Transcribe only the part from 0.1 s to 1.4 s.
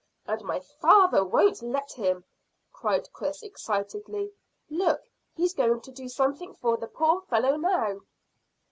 "And my father